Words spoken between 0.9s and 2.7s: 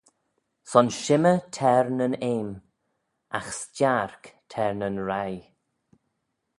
shimmey t'er nyn eam,